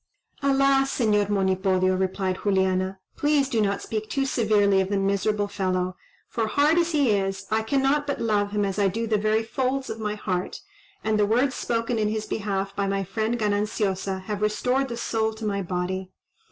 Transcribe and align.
"Alas! 0.41 0.89
Señor 0.97 1.29
Monipodio," 1.29 1.95
replied 1.95 2.39
Juliana, 2.43 2.97
"please 3.15 3.47
do 3.47 3.61
not 3.61 3.83
speak 3.83 4.09
too 4.09 4.25
severely 4.25 4.81
of 4.81 4.89
the 4.89 4.97
miserable 4.97 5.47
fellow; 5.47 5.95
for, 6.27 6.47
hard 6.47 6.79
as 6.79 6.91
he 6.91 7.11
is, 7.11 7.45
I 7.51 7.61
cannot 7.61 8.07
but 8.07 8.19
love 8.19 8.49
him 8.49 8.65
as 8.65 8.79
I 8.79 8.87
do 8.87 9.05
the 9.05 9.19
very 9.19 9.43
folds 9.43 9.91
of 9.91 9.99
my 9.99 10.15
heart; 10.15 10.61
and 11.03 11.19
the 11.19 11.27
words 11.27 11.53
spoken 11.53 11.99
in 11.99 12.07
his 12.07 12.25
behalf 12.25 12.75
by 12.75 12.87
my 12.87 13.03
friend 13.03 13.37
Gananciosa 13.37 14.21
have 14.23 14.41
restored 14.41 14.87
the 14.87 14.97
soul 14.97 15.33
to 15.35 15.45
my 15.45 15.61
body. 15.61 16.09